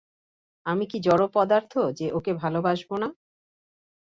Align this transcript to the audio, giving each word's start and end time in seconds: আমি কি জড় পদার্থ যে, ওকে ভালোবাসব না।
আমি 0.65 0.85
কি 0.85 0.97
জড় 0.99 1.25
পদার্থ 1.33 1.73
যে, 1.97 2.07
ওকে 2.11 2.31
ভালোবাসব 2.33 2.89
না। 2.97 3.07